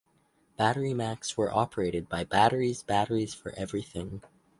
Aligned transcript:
BatteryMax 0.57 1.37
were 1.37 1.53
operated 1.55 2.09
by 2.09 2.23
Batteries 2.23 2.81
Batteries 2.81 3.35
for 3.35 3.53
Everything. 3.55 4.23